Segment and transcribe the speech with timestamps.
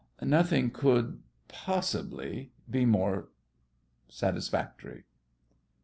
[0.19, 3.27] Nothing could possibly be more
[4.09, 5.03] satisfactory!